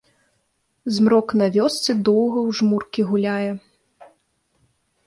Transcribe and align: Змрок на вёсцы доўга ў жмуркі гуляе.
Змрок 0.95 1.27
на 1.41 1.49
вёсцы 1.57 1.91
доўга 2.09 2.39
ў 2.47 2.49
жмуркі 2.61 3.01
гуляе. 3.13 3.57